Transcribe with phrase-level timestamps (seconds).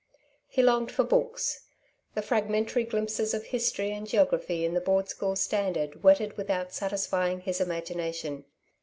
[0.47, 1.67] He longed for books.
[2.15, 7.41] The fragmentary glimpses of history and geography in the Board school standard whetted without satisfying
[7.41, 8.45] his imagination.